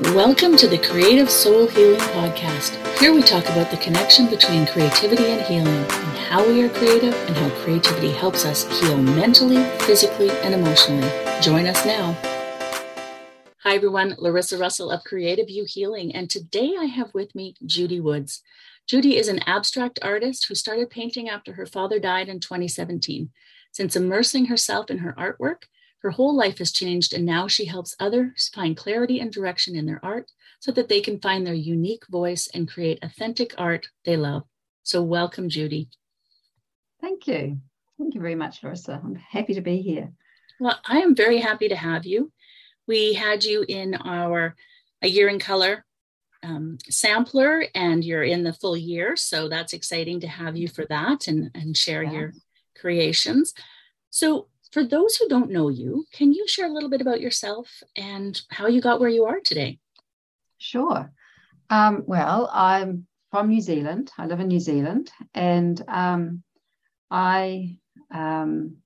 [0.00, 2.76] Welcome to the Creative Soul Healing Podcast.
[3.00, 7.12] Here we talk about the connection between creativity and healing, and how we are creative,
[7.26, 11.10] and how creativity helps us heal mentally, physically, and emotionally.
[11.40, 12.12] Join us now.
[13.64, 14.14] Hi, everyone.
[14.18, 18.40] Larissa Russell of CreativeU Healing, and today I have with me Judy Woods.
[18.86, 23.30] Judy is an abstract artist who started painting after her father died in 2017.
[23.72, 25.64] Since immersing herself in her artwork,
[26.02, 29.86] her whole life has changed, and now she helps others find clarity and direction in
[29.86, 30.30] their art
[30.60, 34.44] so that they can find their unique voice and create authentic art they love.
[34.82, 35.88] So, welcome, Judy.
[37.00, 37.58] Thank you.
[37.98, 39.00] Thank you very much, Larissa.
[39.02, 40.12] I'm happy to be here.
[40.60, 42.32] Well, I am very happy to have you.
[42.86, 44.54] We had you in our
[45.02, 45.84] A Year in Color
[46.44, 49.16] um, sampler, and you're in the full year.
[49.16, 52.12] So, that's exciting to have you for that and, and share yeah.
[52.12, 52.32] your
[52.76, 53.52] creations.
[54.10, 57.82] So, for those who don't know you, can you share a little bit about yourself
[57.96, 59.78] and how you got where you are today?
[60.58, 61.10] Sure.
[61.70, 64.10] Um, well, I'm from New Zealand.
[64.18, 66.42] I live in New Zealand, and um,
[67.10, 67.76] I
[68.10, 68.76] um,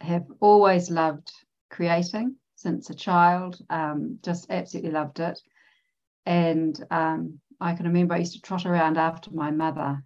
[0.00, 1.30] have always loved
[1.70, 3.58] creating since a child.
[3.70, 5.40] Um, just absolutely loved it,
[6.24, 10.02] and um, I can remember I used to trot around after my mother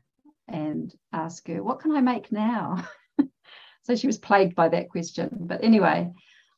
[0.49, 2.87] and ask her, "What can I make now?"
[3.83, 5.31] So she was plagued by that question.
[5.33, 6.13] But anyway,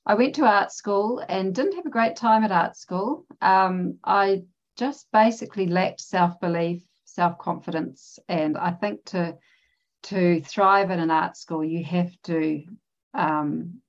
[0.04, 3.24] I went to art school and didn't have a great time at art school.
[3.40, 4.42] Um, I
[4.76, 9.36] just basically lacked self belief, self confidence, and I think to
[10.04, 12.64] to thrive in an art school, you have to
[13.14, 13.80] um,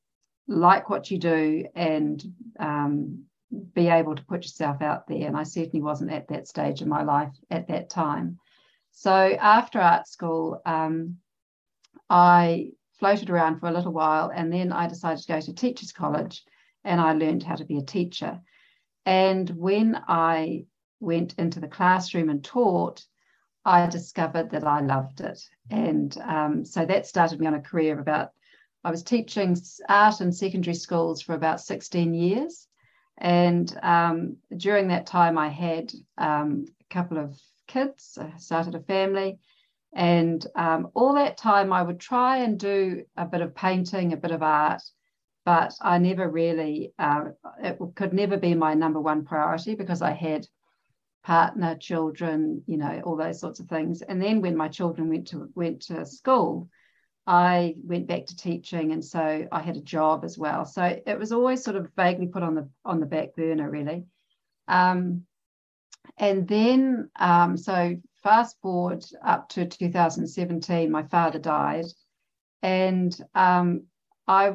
[0.47, 2.23] like what you do and
[2.59, 3.23] um,
[3.73, 5.28] be able to put yourself out there.
[5.28, 8.38] And I certainly wasn't at that stage in my life at that time.
[8.92, 11.18] So after art school, um,
[12.09, 12.72] I
[13.04, 16.42] floated around for a little while, and then I decided to go to teachers college,
[16.86, 18.40] and I learned how to be a teacher.
[19.06, 20.68] And when I
[21.02, 23.06] went into the classroom and taught,
[23.66, 25.38] I discovered that I loved it,
[25.69, 28.31] and um, so that started me on a career of about.
[28.86, 29.58] I was teaching
[29.90, 32.69] art in secondary schools for about 16 years.
[33.18, 37.38] And um, during that time, I had um, a couple of
[37.68, 39.40] kids, I started a family,
[39.96, 44.18] and um, all that time, I would try and do a bit of painting, a
[44.18, 44.81] bit of art,
[45.46, 47.26] but I never really, uh,
[47.62, 50.48] it could never be my number one priority because I had
[51.24, 54.02] partner, children, you know, all those sorts of things.
[54.02, 56.70] And then when my children went to went to school,
[57.25, 60.66] I went back to teaching, and so I had a job as well.
[60.66, 64.06] So it was always sort of vaguely put on the on the back burner, really.
[64.68, 65.25] Um,
[66.18, 71.85] and then, um, so fast forward up to 2017, my father died,
[72.61, 73.84] and um,
[74.28, 74.53] I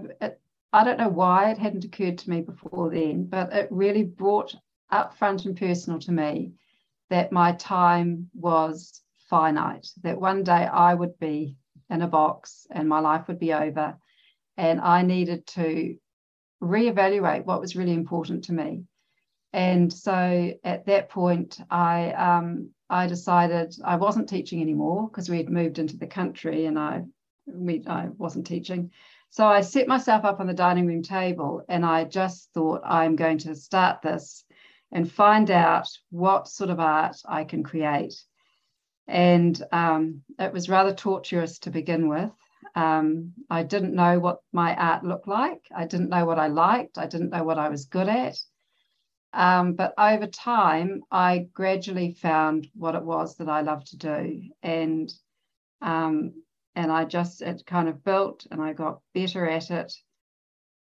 [0.72, 4.54] I don't know why it hadn't occurred to me before then, but it really brought
[4.90, 6.52] up front and personal to me
[7.10, 9.88] that my time was finite.
[10.02, 11.56] That one day I would be
[11.90, 13.96] in a box and my life would be over,
[14.56, 15.96] and I needed to
[16.62, 18.84] reevaluate what was really important to me.
[19.52, 25.36] And so at that point, I um, I decided I wasn't teaching anymore because we
[25.36, 27.04] had moved into the country and I,
[27.46, 28.90] we, I wasn't teaching.
[29.30, 33.14] So I set myself up on the dining room table and I just thought I'm
[33.14, 34.44] going to start this
[34.90, 38.14] and find out what sort of art I can create.
[39.06, 42.30] And um, it was rather torturous to begin with.
[42.74, 45.62] Um, I didn't know what my art looked like.
[45.74, 46.96] I didn't know what I liked.
[46.96, 48.36] I didn't know what I was good at.
[49.32, 54.42] Um, but over time, I gradually found what it was that I loved to do,
[54.62, 55.12] and
[55.82, 56.32] um,
[56.74, 59.92] and I just it kind of built, and I got better at it,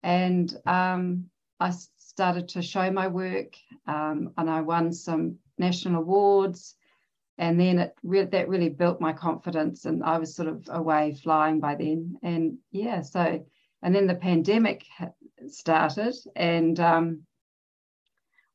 [0.03, 1.27] and um,
[1.59, 6.77] I started to show my work, um, and I won some national awards,
[7.39, 11.15] and then it re- that really built my confidence, and I was sort of away
[11.15, 13.45] flying by then, and yeah, so
[13.83, 14.85] and then the pandemic
[15.49, 17.26] started, and um,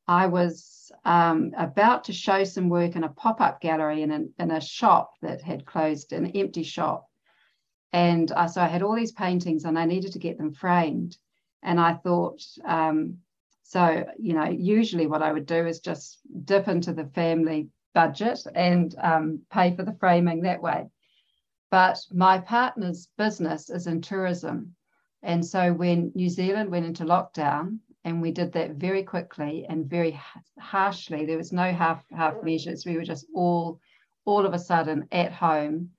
[0.08, 4.32] I was um, about to show some work in a pop up gallery in, an,
[4.38, 7.08] in a shop that had closed, an empty shop.
[7.92, 11.16] And uh, so I had all these paintings and I needed to get them framed.
[11.62, 13.18] And I thought, um,
[13.62, 18.40] so, you know, usually what I would do is just dip into the family budget
[18.54, 20.88] and um, pay for the framing that way.
[21.70, 24.74] But my partner's business is in tourism.
[25.22, 29.88] And so when New Zealand went into lockdown, and we did that very quickly and
[29.88, 30.20] very
[30.58, 31.24] harshly.
[31.26, 32.84] There was no half half measures.
[32.84, 33.80] We were just all
[34.24, 35.90] all of a sudden at home.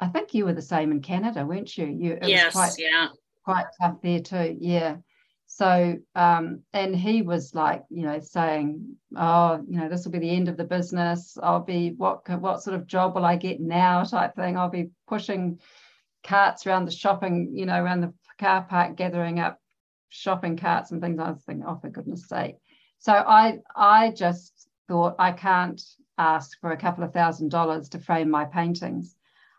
[0.00, 1.86] I think you were the same in Canada, weren't you?
[1.86, 3.08] You it yes, was quite, yeah,
[3.44, 4.56] quite tough there too.
[4.60, 4.96] Yeah,
[5.46, 10.18] So, um, and he was like, you know, saying, "Oh, you know, this will be
[10.18, 11.38] the end of the business.
[11.42, 14.56] I'll be what what sort of job will I get now?" Type thing.
[14.56, 15.60] I'll be pushing
[16.24, 19.60] carts around the shopping, you know, around the car park, gathering up
[20.14, 21.18] shopping carts and things.
[21.18, 22.56] I was thinking, "Oh, for goodness sake!"
[22.98, 25.82] So I I just thought I can't
[26.18, 29.16] ask for a couple of thousand dollars to frame my paintings.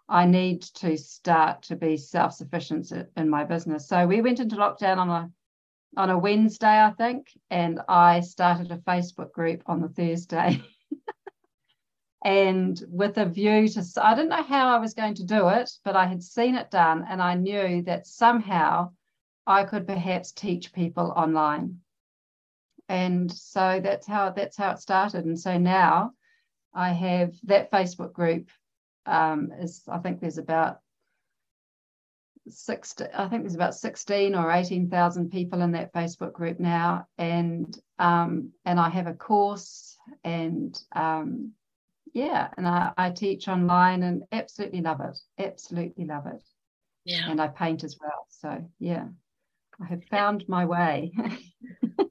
[0.07, 3.87] I need to start to be self-sufficient in my business.
[3.87, 5.31] So we went into lockdown on a
[5.97, 10.61] on a Wednesday, I think, and I started a Facebook group on the Thursday.
[12.25, 15.71] and with a view to, I didn't know how I was going to do it,
[15.85, 18.91] but I had seen it done and I knew that somehow
[19.47, 21.79] I could perhaps teach people online.
[22.87, 25.25] And so that's how that's how it started.
[25.25, 26.11] And so now
[26.73, 28.49] I have that Facebook group
[29.05, 30.79] um, is I think there's about
[32.47, 37.07] six I think there's about 16 or 18,000 people in that Facebook group now.
[37.17, 41.53] And um, and I have a course and um,
[42.13, 46.43] yeah and I, I teach online and absolutely love it absolutely love it.
[47.03, 47.29] Yeah.
[47.29, 48.27] And I paint as well.
[48.29, 49.05] So yeah
[49.81, 51.11] I have found my way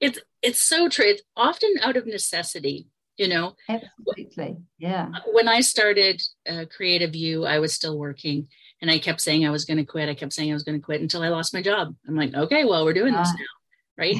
[0.00, 5.60] it's it's so true it's often out of necessity you know absolutely yeah when I
[5.60, 8.48] started uh, CreativeU I was still working
[8.80, 10.08] and I kept saying I was going to quit.
[10.08, 11.94] I kept saying I was going to quit until I lost my job.
[12.06, 13.44] I'm like, okay, well, we're doing this now.
[13.98, 14.16] Right.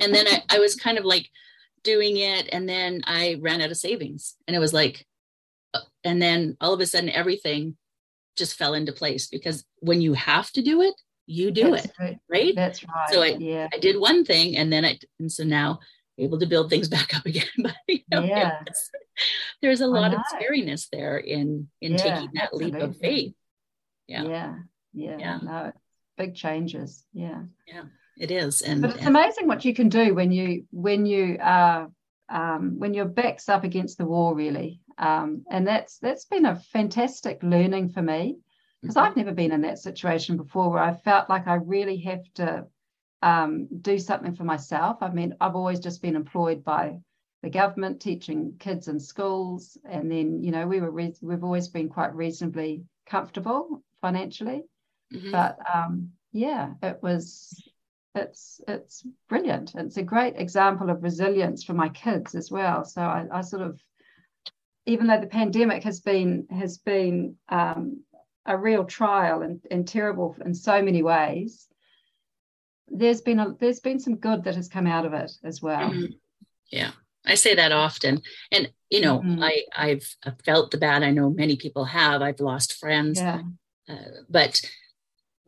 [0.00, 1.28] and then I, I was kind of like
[1.82, 2.48] doing it.
[2.52, 4.36] And then I ran out of savings.
[4.46, 5.06] And it was like,
[5.74, 7.76] uh, and then all of a sudden everything
[8.36, 10.94] just fell into place because when you have to do it,
[11.30, 11.92] you do That's it.
[11.98, 12.18] Right.
[12.28, 12.54] right.
[12.54, 13.08] That's right.
[13.10, 13.68] So I, yeah.
[13.72, 15.80] I did one thing and then I, and so now
[16.18, 17.44] able to build things back up again.
[17.58, 18.62] but you know, yeah.
[19.62, 23.34] there's a lot of scariness there in, in Yeah, taking that leap of faith.
[24.08, 24.24] Yeah.
[24.24, 24.54] yeah
[24.92, 25.38] yeah Yeah.
[25.42, 25.72] no
[26.18, 27.42] big changes Yeah.
[27.66, 27.84] yeah
[28.18, 28.60] It is.
[28.62, 31.90] And, but it's and- amazing what you can do when you when you are
[32.28, 36.60] um, when your back's up against the wall really um, and that's that's been a
[36.72, 38.36] fantastic learning for me
[38.82, 38.96] because.
[38.96, 42.66] I've never been in that situation before where I felt like I really have to
[43.22, 44.98] um, do something for myself.
[45.02, 46.98] I mean, I've always just been employed by
[47.42, 51.68] the government teaching kids in schools, and then you know we were re- we've always
[51.68, 54.64] been quite reasonably comfortable financially,
[55.12, 55.32] Mhm.
[55.32, 57.68] but um, yeah, it was
[58.14, 59.74] it's it's brilliant.
[59.74, 62.84] It's a great example of resilience for my kids as well.
[62.84, 63.80] So I, I sort of
[64.86, 68.02] even though the pandemic has been has been um,
[68.46, 71.68] a real trial and, and terrible in so many ways
[72.88, 75.90] there's been a there's been some good that has come out of it as well
[75.90, 76.18] Mhm.
[76.70, 76.92] Yeah,
[77.26, 78.22] I say that often,
[78.52, 79.42] and you know, Mhm.
[79.42, 81.02] I I've felt the bad.
[81.02, 82.22] I know many people have.
[82.22, 83.42] I've lost friends, yeah
[83.88, 84.60] uh, but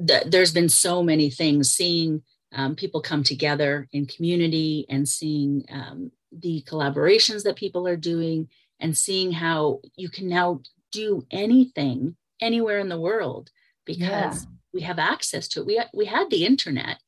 [0.04, 1.70] th- there's been so many things.
[1.70, 2.22] Seeing
[2.52, 8.48] um, people come together in community, and seeing um, the collaborations that people are doing,
[8.80, 10.60] and seeing how you can now
[10.90, 13.50] do anything anywhere in the world
[13.86, 15.66] because we have access to it.
[15.66, 16.98] We we had the internet,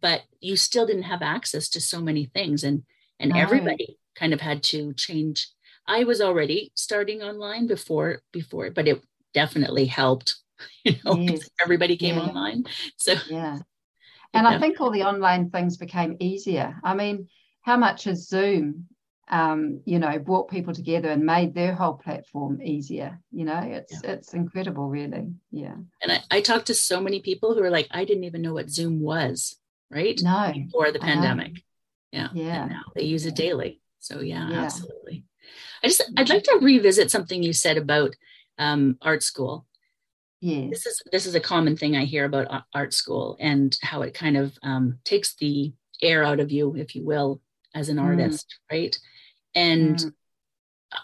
[0.00, 2.84] but you still didn't have access to so many things, and
[3.20, 3.40] and No.
[3.40, 5.48] everybody kind of had to change.
[5.86, 9.02] I was already starting online before before, but it
[9.34, 10.36] definitely helped.
[10.84, 11.50] You know, Yes.
[11.62, 12.28] everybody came Yeah.
[12.28, 12.64] online,
[12.96, 13.58] so yeah
[14.34, 17.28] and i think all the online things became easier i mean
[17.62, 18.86] how much is zoom
[19.28, 24.02] um, you know brought people together and made their whole platform easier you know it's
[24.04, 27.88] it's incredible really yeah and I, I talked to so many people who are like,
[27.90, 29.56] I didn't even know what Zoom was,
[29.90, 30.20] right?
[30.22, 31.52] no Before the pandemic.
[32.12, 32.28] Yeah.
[32.28, 32.66] and Yeah.
[32.68, 33.80] now they use it daily.
[34.00, 34.64] So yeah, Yeah.
[34.64, 35.24] absolutely.
[35.82, 38.14] I just I'd like to revisit something you said about
[38.58, 39.66] um, art school.
[40.40, 44.02] yes This is this is a common thing I hear about art school and how
[44.02, 47.40] it kind of um, takes the air out of you, if you will,
[47.74, 48.04] as an Mm.
[48.04, 48.96] artist, right?
[49.54, 50.12] And Mm.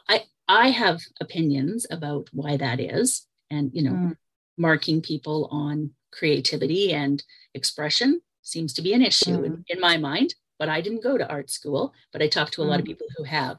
[0.08, 4.16] I I have opinions about why that is, and you know, Mm.
[4.56, 7.22] marking people on creativity and
[7.54, 10.34] expression seems to be an issue in, in my mind.
[10.58, 12.88] But I didn't go to art school, but I talked to a lot of Mm.
[12.88, 13.58] people who have.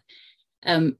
[0.65, 0.97] Um,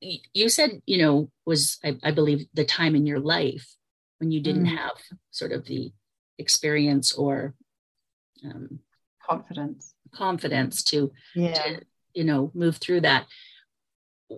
[0.00, 3.76] you said, you know, was I, I believe the time in your life
[4.18, 4.76] when you didn't Mm.
[4.78, 4.96] have
[5.30, 5.92] sort of the
[6.38, 7.54] experience or
[8.44, 8.80] um,
[9.24, 11.80] confidence confidence to yeah to
[12.14, 13.26] you know move through that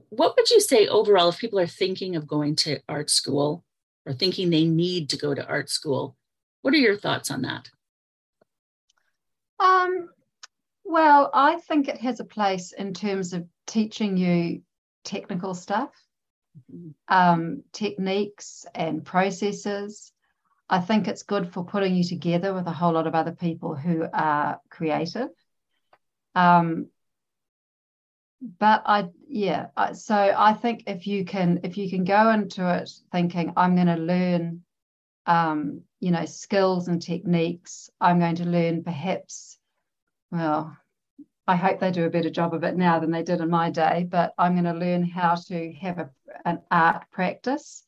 [0.08, 3.64] what would you say overall if people are thinking of going to art school
[4.06, 6.16] or thinking they need to go to art school
[6.62, 7.68] what are your thoughts on that
[9.58, 10.08] Um,
[10.84, 14.62] well, I think it has a place in terms of teaching you
[15.04, 15.90] technical stuff,
[17.08, 20.12] um, techniques and processes.
[20.68, 23.74] I think it's good for putting you together with a whole lot of other people
[23.74, 25.28] who are creative.
[26.34, 26.88] Um,
[28.40, 32.90] but I, yeah, so I think if you can, if you can go into it
[33.10, 34.62] thinking, I'm going to learn,
[35.26, 39.58] um, you know, skills and techniques, I'm going to learn perhaps,
[40.30, 40.76] well,
[41.46, 43.70] I hope they do a better job of it now than they did in my
[43.70, 46.10] day, but I'm going to learn how to have a,
[46.44, 47.84] an art practice.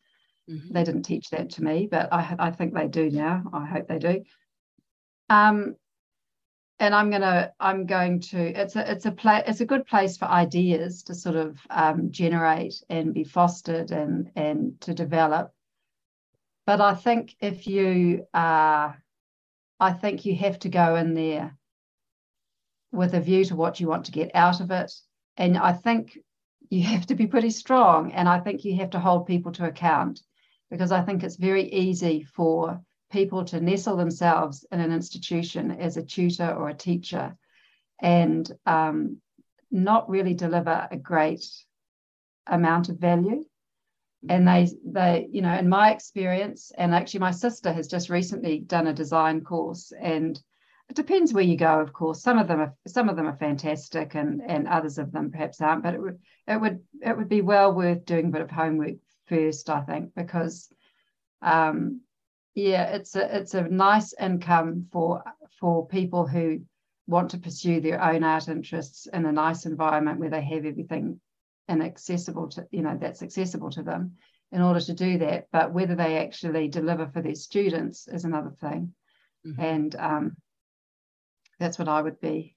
[0.49, 0.73] Mm-hmm.
[0.73, 3.45] They didn't teach that to me, but I, I think they do now.
[3.53, 4.23] I hope they do.
[5.29, 5.77] Um,
[6.79, 10.17] and I'm gonna I'm going to it's a it's a play it's a good place
[10.17, 15.53] for ideas to sort of um, generate and be fostered and and to develop.
[16.67, 18.93] But I think if you uh,
[19.81, 21.57] I think you have to go in there
[22.93, 24.93] with a view to what you want to get out of it.
[25.37, 26.19] And I think
[26.71, 28.13] you have to be pretty strong.
[28.13, 30.21] And I think you have to hold people to account
[30.71, 32.81] because I think it's very easy for
[33.17, 37.35] people to nestle themselves in an institution as a tutor or a teacher
[37.99, 39.17] and um,
[39.71, 41.47] not really deliver a great
[42.47, 43.43] amount of value
[44.29, 48.59] and they they you know in my experience and actually my sister has just recently
[48.59, 50.39] done a design course and
[50.89, 52.23] it depends where you go, of course.
[52.23, 55.61] Some of them are some of them are fantastic, and and others of them perhaps
[55.61, 55.83] aren't.
[55.83, 58.95] But it would it would it would be well worth doing a bit of homework
[59.27, 60.69] first, I think, because
[61.43, 62.03] um,
[62.57, 65.23] yeah, it's a it's a nice income for
[65.61, 66.63] for people who
[67.07, 71.21] want to pursue their own art interests in a nice environment where they have everything
[71.69, 74.13] inaccessible to you know that's accessible to them
[74.53, 75.49] in order to do that.
[75.53, 78.95] But whether they actually deliver for their students is another thing.
[79.47, 79.61] Mm-hmm.
[79.61, 80.37] And um,
[81.61, 82.55] that's what I would be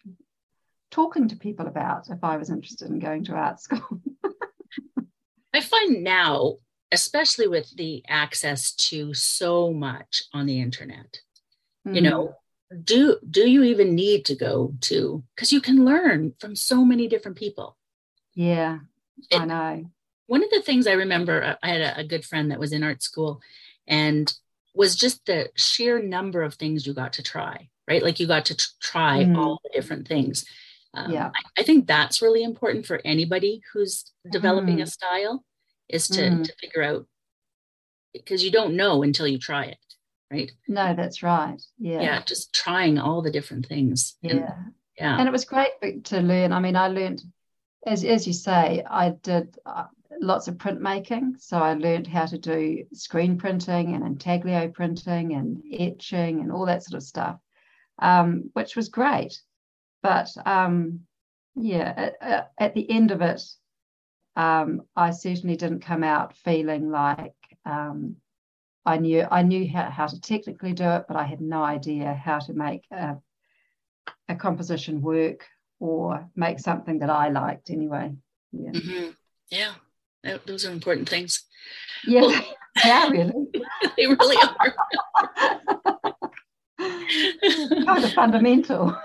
[0.91, 4.01] talking to people about if I was interested in going to art school.
[5.53, 6.55] I find now,
[6.91, 11.19] especially with the access to so much on the internet,
[11.87, 11.95] mm.
[11.95, 12.35] you know,
[12.83, 17.07] do do you even need to go to because you can learn from so many
[17.07, 17.77] different people.
[18.33, 18.79] Yeah,
[19.31, 19.91] it, I know.
[20.27, 22.71] One of the things I remember, uh, I had a, a good friend that was
[22.71, 23.41] in art school,
[23.87, 24.31] and
[24.75, 28.03] was just the sheer number of things you got to try right?
[28.03, 29.35] Like you got to try mm.
[29.35, 30.45] all the different things.
[30.93, 31.31] Um, yeah.
[31.35, 34.83] I, I, think that's really important for anybody who's developing mm.
[34.83, 35.43] a style
[35.89, 36.43] is to, mm.
[36.43, 37.05] to figure out
[38.13, 39.77] because you don't know until you try it,
[40.31, 40.51] right?
[40.67, 41.61] No, that's right.
[41.77, 42.01] Yeah.
[42.01, 42.21] Yeah.
[42.23, 44.15] Just trying all the different things.
[44.21, 44.31] Yeah.
[44.31, 45.17] And, yeah.
[45.17, 46.51] And it was great to learn.
[46.51, 47.21] I mean, I learned,
[47.85, 49.85] as, as you say, I did uh,
[50.19, 51.39] lots of printmaking.
[51.39, 56.65] So I learned how to do screen printing and intaglio printing and etching and all
[56.65, 57.39] that sort of stuff
[57.99, 59.39] um, which was great.
[60.01, 61.01] But um,
[61.55, 63.41] yeah, at, at, the end of it,
[64.35, 67.33] um, I certainly didn't come out feeling like
[67.65, 68.15] um,
[68.85, 72.13] I knew I knew how, how, to technically do it, but I had no idea
[72.13, 73.17] how to make a,
[74.27, 75.45] a composition work
[75.79, 78.13] or make something that I liked anyway.
[78.51, 79.09] Yeah, mm-hmm.
[79.49, 79.73] yeah,
[80.45, 81.43] those are important things.
[82.07, 82.45] Yeah, well,
[82.85, 83.33] yeah, really.
[83.97, 84.75] they really are.
[87.85, 88.97] kind of fundamental.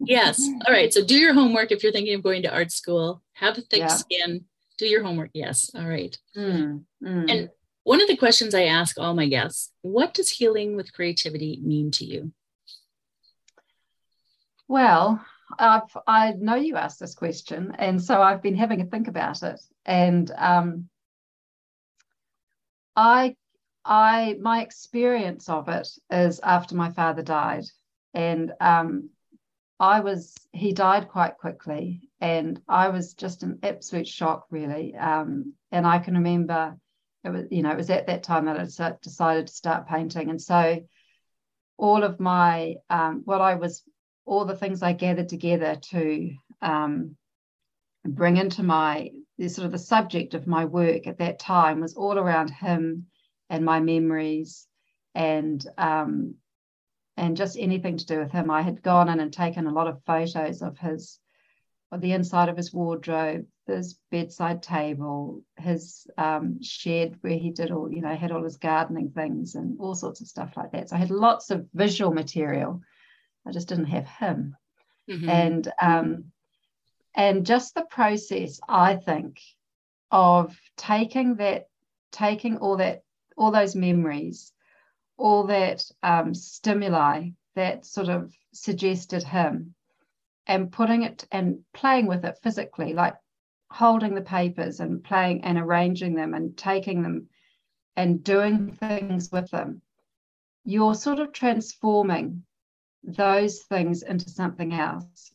[0.00, 0.48] Yes.
[0.66, 0.92] All right.
[0.92, 3.22] So do your homework if you're thinking of going to art school.
[3.34, 3.88] Have a thick yeah.
[3.88, 4.44] skin.
[4.78, 5.30] Do your homework.
[5.34, 5.70] Yes.
[5.74, 6.16] All right.
[6.36, 7.30] Mm, mm.
[7.30, 7.50] And
[7.84, 11.90] one of the questions I ask all my guests what does healing with creativity mean
[11.92, 12.32] to you?
[14.68, 15.24] Well,
[15.58, 19.42] I've, I know you asked this question, and so I've been having a think about
[19.42, 19.60] it.
[19.84, 20.88] And um,
[22.94, 23.34] I
[23.84, 27.64] I my experience of it is after my father died,
[28.14, 29.10] and um,
[29.80, 34.94] I was he died quite quickly, and I was just an absolute shock, really.
[34.94, 36.76] Um, and I can remember
[37.24, 38.64] it was you know it was at that time that I
[39.02, 40.80] decided to start painting, and so
[41.78, 43.82] all of my um, what I was
[44.26, 47.16] all the things I gathered together to um,
[48.04, 51.94] bring into my the sort of the subject of my work at that time was
[51.94, 53.06] all around him
[53.48, 54.66] and my memories
[55.14, 56.34] and um,
[57.20, 58.50] and just anything to do with him.
[58.50, 61.20] I had gone in and taken a lot of photos of his
[61.92, 67.72] of the inside of his wardrobe, his bedside table, his um, shed where he did
[67.72, 70.88] all, you know, had all his gardening things and all sorts of stuff like that.
[70.88, 72.80] So I had lots of visual material.
[73.44, 74.56] I just didn't have him.
[75.10, 75.28] Mm-hmm.
[75.28, 76.24] And um,
[77.14, 79.40] and just the process, I think,
[80.10, 81.66] of taking that,
[82.12, 83.02] taking all that
[83.36, 84.52] all those memories,
[85.20, 89.74] all that um, stimuli that sort of suggested him,
[90.46, 93.14] and putting it and playing with it physically, like
[93.70, 97.28] holding the papers and playing and arranging them and taking them
[97.96, 99.82] and doing things with them
[100.64, 102.44] you're sort of transforming
[103.02, 105.32] those things into something else.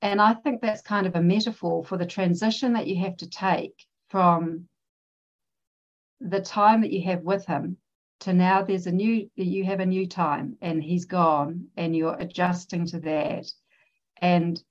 [0.00, 3.28] And I think that's kind of a metaphor for the transition that you have to
[3.28, 4.68] take from
[6.20, 7.76] the time that you have with him
[8.22, 12.16] to now there's a new you have a new time and he's gone and you're
[12.18, 13.52] adjusting to that.
[14.20, 14.62] And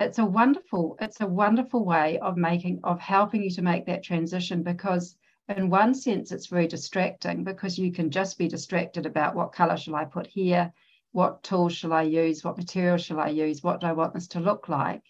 [0.00, 4.02] it's a wonderful it's a wonderful way of making of helping you to make that
[4.02, 5.16] transition because
[5.48, 9.76] in one sense it's very distracting because you can just be distracted about what color
[9.76, 10.72] shall i put here
[11.12, 14.28] what tools shall i use what material shall i use what do i want this
[14.28, 15.02] to look like.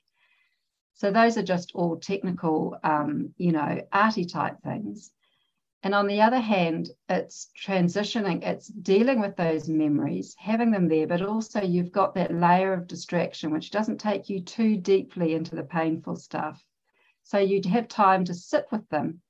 [0.95, 5.13] So those are just all technical um, you know arty type things
[5.85, 11.07] and on the other hand, it's transitioning, it's dealing with those memories, having them there,
[11.07, 15.55] but also you've got that layer of distraction, which doesn't take you too deeply into
[15.55, 16.65] the painful stuff.
[17.23, 19.21] So you'd have time to sit with them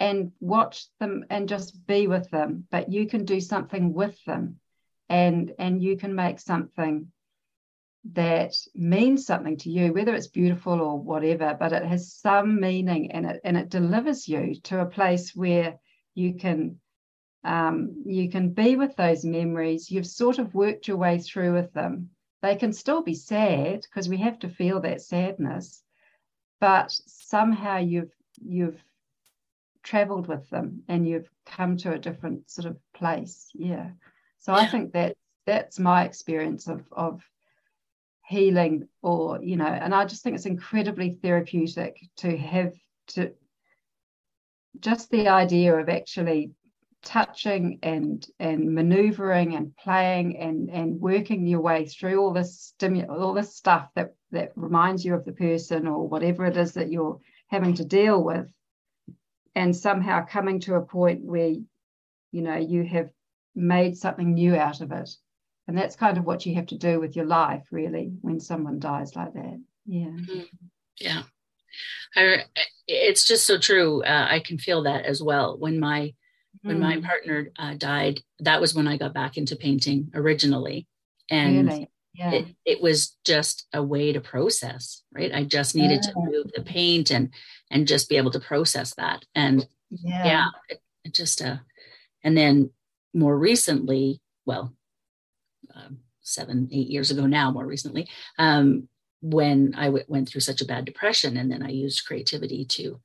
[0.00, 4.58] and watch them and just be with them, but you can do something with them
[5.08, 7.12] and, and you can make something
[8.14, 13.12] that means something to you, whether it's beautiful or whatever, but it has some meaning
[13.12, 15.78] and it, and it delivers you to a place where
[16.14, 16.78] you can
[17.44, 19.90] um, you can be with those memories.
[19.90, 22.10] You've sort of worked your way through with them.
[22.40, 25.82] They can still be sad because we have to feel that sadness
[26.62, 28.80] but somehow you've you've
[29.82, 33.48] traveled with them and you've come to a different sort of place.
[33.52, 33.90] Yeah.
[34.38, 34.60] So yeah.
[34.60, 37.20] i think that that's my experience of of
[38.24, 42.72] healing or you know and i just think it's incredibly therapeutic to have
[43.08, 43.32] to
[44.80, 46.52] just the idea of actually
[47.04, 53.08] touching and and maneuvering and playing and and working your way through all this stimu-
[53.08, 56.92] all this stuff that that reminds you of the person or whatever it is that
[56.92, 58.48] you're having to deal with
[59.54, 61.48] and somehow coming to a point where
[62.30, 63.10] you know you have
[63.54, 65.10] made something new out of it.
[65.68, 68.80] And that's kind of what you have to do with your life really when someone
[68.80, 69.60] dies like that.
[69.86, 70.06] Yeah.
[70.06, 70.40] Mm-hmm.
[70.98, 71.22] yeah.
[72.16, 72.44] I,
[72.86, 74.02] it's just so true.
[74.02, 75.56] Uh, I can feel that as well.
[75.58, 76.12] When my mm.
[76.62, 77.04] when my mm.
[77.04, 80.86] partner uh, died, that was when I got back into painting originally,
[81.30, 81.90] and really?
[82.14, 82.32] yeah.
[82.32, 85.02] it, it was just a way to process.
[85.14, 86.12] Right, I just needed yeah.
[86.12, 87.32] to move the paint and
[87.70, 89.24] and just be able to process that.
[89.34, 91.56] And yeah, yeah it, it just uh,
[92.24, 92.70] and then
[93.14, 94.74] more recently, well,
[95.74, 98.88] um, seven eight years ago now, more recently, um,
[99.22, 101.36] when I w- went through such a bad depression.
[101.36, 103.00] And then I used creativity to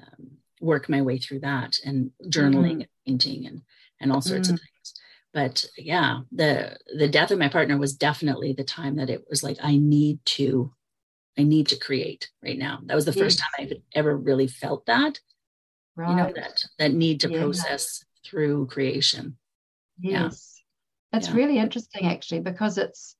[0.00, 2.80] um, work my way through that and journaling mm.
[2.80, 3.62] and painting and,
[4.00, 4.54] and all sorts mm.
[4.54, 4.94] of things.
[5.32, 9.42] But yeah, the the death of my partner was definitely the time that it was
[9.42, 10.74] like I need to,
[11.38, 12.80] I need to create right now.
[12.84, 13.48] That was the first yes.
[13.56, 15.20] time I've ever really felt that.
[15.96, 16.10] Right.
[16.10, 17.40] You know that that need to yeah.
[17.40, 19.38] process through creation.
[19.98, 20.62] Yes.
[21.12, 21.18] Yeah.
[21.18, 21.34] It's yeah.
[21.34, 23.16] really interesting actually because it's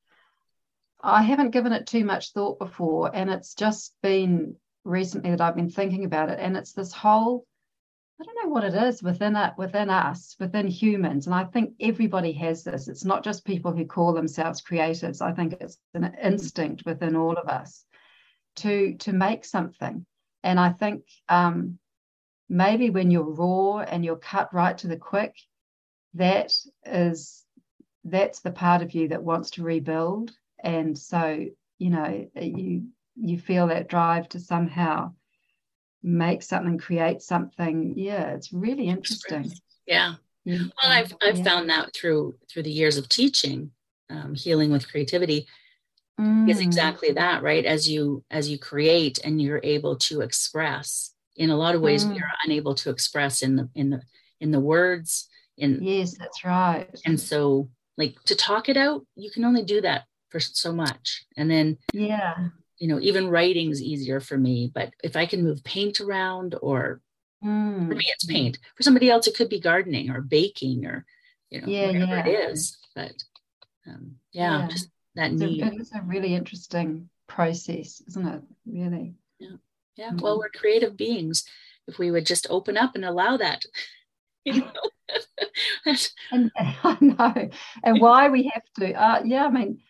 [1.02, 5.56] I haven't given it too much thought before, and it's just been recently that I've
[5.56, 6.38] been thinking about it.
[6.40, 7.44] And it's this whole,
[8.20, 11.26] I don't know what it is within it, within us, within humans.
[11.26, 12.88] And I think everybody has this.
[12.88, 15.20] It's not just people who call themselves creatives.
[15.20, 17.84] I think it's an instinct within all of us
[18.56, 20.06] to to make something.
[20.44, 21.78] And I think um,
[22.48, 25.34] maybe when you're raw and you're cut right to the quick,
[26.14, 26.52] that
[26.84, 27.44] is
[28.04, 31.44] that's the part of you that wants to rebuild and so
[31.78, 35.12] you know you you feel that drive to somehow
[36.02, 39.50] make something create something yeah it's really interesting
[39.86, 40.14] yeah
[40.46, 41.44] well i've i've yeah.
[41.44, 43.70] found that through through the years of teaching
[44.10, 45.46] um, healing with creativity
[46.20, 46.50] mm.
[46.50, 51.50] is exactly that right as you as you create and you're able to express in
[51.50, 52.12] a lot of ways mm.
[52.12, 54.02] we are unable to express in the in the
[54.40, 59.30] in the words in yes that's right and so like to talk it out you
[59.30, 61.24] can only do that for so much.
[61.36, 64.72] And then, yeah, you know, even writing's easier for me.
[64.74, 67.00] But if I can move paint around, or
[67.44, 67.86] mm.
[67.86, 68.58] for me, it's paint.
[68.74, 71.04] For somebody else, it could be gardening or baking or,
[71.50, 72.26] you know, yeah, whatever yeah.
[72.26, 72.78] it is.
[72.96, 73.12] But
[73.86, 75.62] um, yeah, yeah, just that it's need.
[75.62, 78.42] A, it's a really interesting process, isn't it?
[78.66, 79.14] Really.
[79.38, 79.48] Yeah.
[79.96, 80.08] Yeah.
[80.08, 80.18] Mm-hmm.
[80.18, 81.44] Well, we're creative beings.
[81.86, 83.62] If we would just open up and allow that,
[84.44, 84.72] you know.
[86.32, 87.50] and I know,
[87.84, 88.92] and why we have to.
[88.92, 89.80] Uh, yeah, I mean,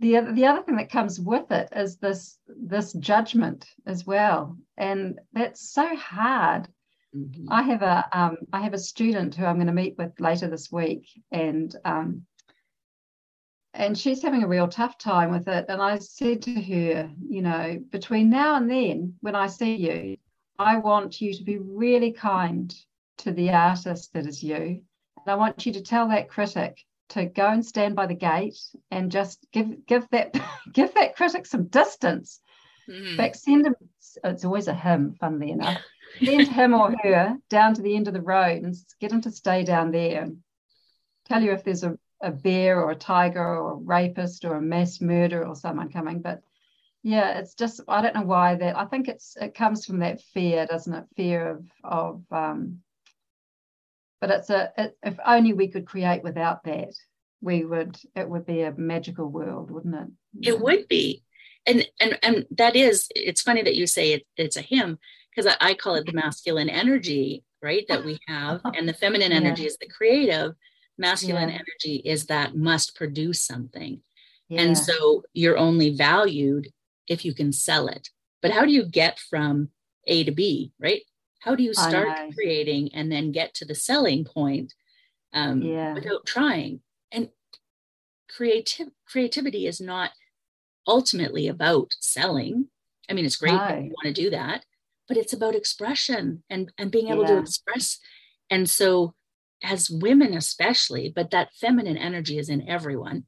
[0.00, 4.56] the other, the other thing that comes with it is this this judgment as well.
[4.76, 6.68] And that's so hard.
[7.14, 7.46] Mm-hmm.
[7.50, 10.48] i have a um, I have a student who i'm going to meet with later
[10.48, 12.26] this week and um,
[13.72, 15.66] and she's having a real tough time with it.
[15.68, 20.16] And i said to her you know between now and then when i see you
[20.58, 22.74] i want you to be really kind
[23.18, 24.54] to the artist that is you.
[24.56, 28.58] And I want you to tell that critic to go and stand by the gate
[28.90, 30.34] and just give give that
[30.72, 32.40] give that critic some distance.
[32.88, 33.16] Mm-hmm.
[33.16, 33.74] Back send him.
[34.24, 35.80] It's always a him, funnily enough.
[36.24, 39.30] send him or her down to the end of the road and get him to
[39.30, 40.22] stay down there.
[40.22, 40.38] And
[41.26, 44.62] tell you if there's a, a bear or a tiger or a rapist or a
[44.62, 46.20] mass murder or someone coming.
[46.20, 46.42] But
[47.02, 48.76] yeah, it's just I don't know why that.
[48.76, 51.04] I think it's it comes from that fear, doesn't it?
[51.16, 52.80] Fear of of um,
[54.26, 56.94] but it's a it, if only we could create without that
[57.40, 60.48] we would it would be a magical world wouldn't it?
[60.48, 61.22] It would be.
[61.64, 64.98] And and and that is it's funny that you say it, it's a him
[65.30, 68.62] because I, I, call it the masculine energy right that we have.
[68.76, 69.36] And the feminine yeah.
[69.36, 70.54] energy is the creative.
[70.98, 71.56] Masculine yeah.
[71.56, 74.00] energy is that must produce something.
[74.48, 74.62] Yeah.
[74.62, 76.68] and so you're only valued
[77.08, 78.08] if you can sell it.
[78.42, 79.70] But how do you get from
[80.06, 81.02] a to b right
[81.46, 84.74] how do you start creating and then get to the selling point
[85.32, 85.94] um, yeah.
[85.94, 86.80] without trying?
[87.12, 87.28] And
[88.28, 90.10] creative creativity is not
[90.88, 92.66] ultimately about selling.
[93.08, 94.64] I mean, it's great if you want to do that,
[95.06, 97.36] but it's about expression and and being able yeah.
[97.36, 98.00] to express.
[98.50, 99.14] And so,
[99.62, 103.24] as women, especially, but that feminine energy is in everyone.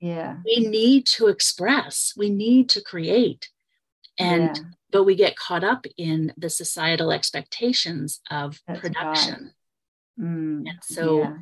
[0.00, 2.14] Yeah, we need to express.
[2.16, 3.50] We need to create,
[4.18, 9.52] and yeah but we get caught up in the societal expectations of That's production
[10.18, 10.26] right.
[10.26, 11.36] mm, and so yeah.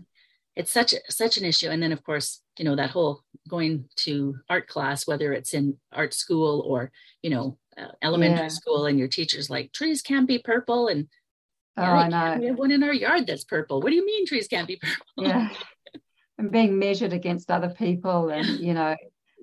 [0.57, 4.37] it's such such an issue and then of course you know that whole going to
[4.49, 6.91] art class whether it's in art school or
[7.23, 8.49] you know uh, elementary yeah.
[8.49, 11.09] school and your teacher's like trees can't be purple and
[11.77, 12.37] oh, I know.
[12.41, 14.77] we have one in our yard that's purple what do you mean trees can't be
[14.77, 15.49] purple yeah
[16.39, 18.97] and being measured against other people and you know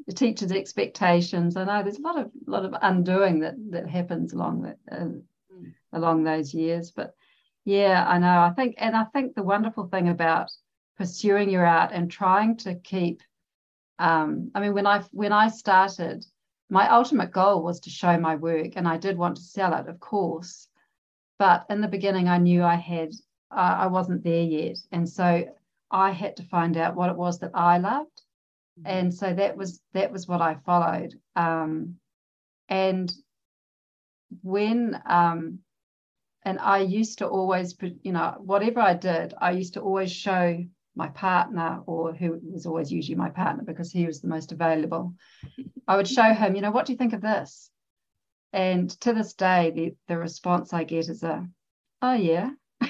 [0.08, 1.58] the teacher's expectations.
[1.58, 5.06] I know there's a lot of lot of undoing that that happens along that uh,
[5.06, 5.74] mm.
[5.94, 6.92] along those years.
[6.92, 7.16] But
[7.64, 8.40] yeah, I know.
[8.42, 10.52] I think, and I think the wonderful thing about
[10.98, 13.22] pursuing your art and trying to keep.
[13.98, 16.26] Um, I mean, when I when I started,
[16.70, 19.88] my ultimate goal was to show my work, and I did want to sell it,
[19.88, 20.68] of course.
[21.40, 23.10] But in the beginning, I knew I had
[23.50, 25.46] uh, I wasn't there yet, and so
[25.90, 28.22] I had to find out what it was that I loved
[28.84, 31.14] and so that was that was what I followed.
[31.36, 31.96] Um,
[32.68, 33.14] and
[34.42, 35.60] when um,
[36.44, 40.64] and I used to always, you know, whatever I did, I used to always show
[40.96, 45.14] my partner, or who was always usually my partner because he was the most available.
[45.88, 47.70] I would show him, you know, what do you think of this?
[48.54, 51.46] And to this day, the, the response I get is a,
[52.02, 52.52] oh yeah.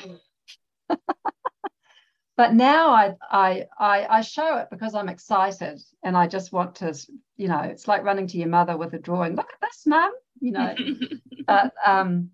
[2.37, 6.75] but now I, I I I show it because I'm excited and I just want
[6.75, 6.93] to
[7.37, 10.11] you know it's like running to your mother with a drawing look at this mum
[10.39, 10.75] you know.
[11.47, 12.31] But um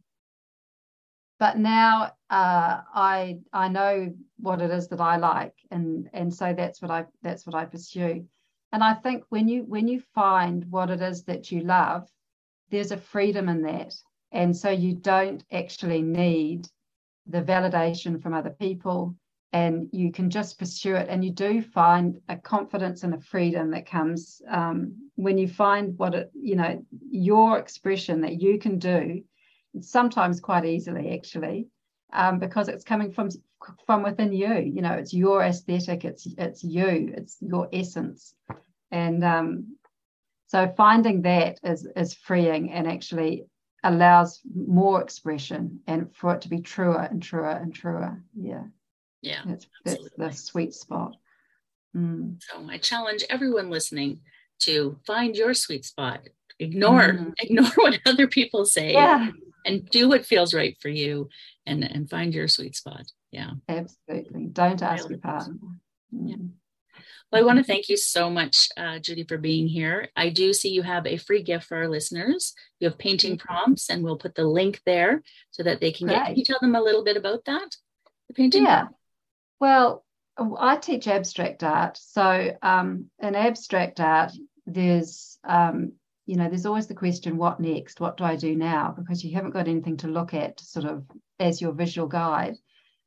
[1.37, 6.53] but now uh, I I know what it is that I like and and so
[6.53, 8.25] that's what I that's what I pursue.
[8.71, 12.07] And I think when you when you find what it is that you love
[12.69, 13.93] there's a freedom in that.
[14.31, 16.67] And so you don't actually need
[17.27, 19.15] the validation from other people
[19.53, 21.07] and you can just pursue it.
[21.09, 25.97] And you do find a confidence and a freedom that comes um, when you find
[25.97, 29.23] what it you know your expression that you can do
[29.79, 31.67] sometimes quite easily actually
[32.13, 33.29] um, because it's coming from
[33.85, 34.55] from within you.
[34.55, 38.33] You know it's your aesthetic it's it's you it's your essence.
[38.89, 39.75] And um,
[40.47, 43.45] so finding that is is freeing and actually
[43.83, 48.21] allows more expression and for it to be truer and truer and truer.
[48.35, 48.63] Yeah
[49.21, 51.15] yeah that's, that's the sweet spot
[51.95, 52.41] mm.
[52.41, 54.19] so i challenge everyone listening
[54.59, 56.21] to find your sweet spot
[56.59, 57.33] ignore mm.
[57.39, 59.29] ignore what other people say yeah.
[59.65, 61.29] and do what feels right for you
[61.65, 65.55] and and find your sweet spot yeah absolutely don't ask your partner
[66.13, 66.29] mm.
[66.29, 66.35] yeah.
[67.31, 70.09] Well, I want to thank you so much, uh, Judy, for being here.
[70.17, 72.53] I do see you have a free gift for our listeners.
[72.81, 76.25] You have painting prompts, and we'll put the link there so that they can get.
[76.25, 77.77] Can you tell them a little bit about that?
[78.27, 78.63] The painting.
[78.63, 78.87] Yeah.
[79.61, 80.03] Well,
[80.57, 81.95] I teach abstract art.
[81.95, 84.31] So um, in abstract art,
[84.65, 85.93] there's um,
[86.25, 88.01] you know there's always the question, what next?
[88.01, 88.91] What do I do now?
[88.97, 91.05] Because you haven't got anything to look at, sort of
[91.39, 92.55] as your visual guide.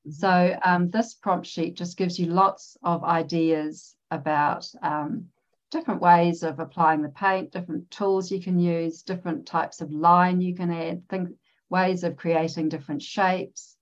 [0.07, 0.13] Mm-hmm.
[0.13, 5.27] So um, this prompt sheet just gives you lots of ideas about um,
[5.73, 10.41] different ways of applying the paint, different tools you can use, different types of line
[10.41, 11.31] you can add, think
[11.69, 13.77] ways of creating different shapes.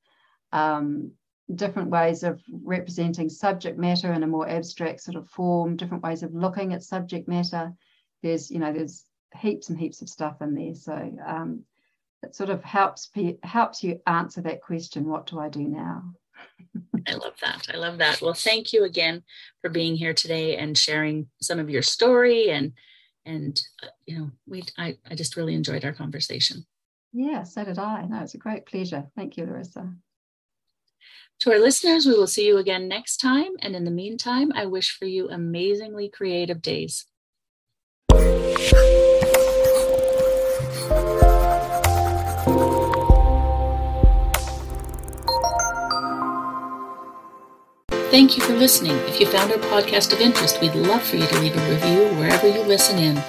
[0.52, 1.12] Um,
[1.54, 6.22] different ways of representing subject matter in a more abstract sort of form, different ways
[6.22, 7.72] of looking at subject matter.
[8.22, 9.04] There's, you know, there's
[9.38, 10.74] heaps and heaps of stuff in there.
[10.74, 11.64] So um,
[12.22, 13.10] it sort of helps
[13.42, 16.14] helps you answer that question, what do I do now?
[17.06, 17.66] I love that.
[17.72, 18.20] I love that.
[18.22, 19.22] Well, thank you again
[19.60, 22.72] for being here today and sharing some of your story and
[23.24, 26.64] and uh, you know we I, I just really enjoyed our conversation.
[27.12, 28.06] Yeah, so did I.
[28.06, 29.06] No, it's a great pleasure.
[29.16, 29.92] Thank you, Larissa.
[31.42, 33.54] To our listeners, we will see you again next time.
[33.58, 37.06] And in the meantime, I wish for you amazingly creative days.
[48.12, 48.96] Thank you for listening.
[49.08, 52.04] If you found our podcast of interest, we'd love for you to leave a review
[52.20, 53.20] wherever you listen in.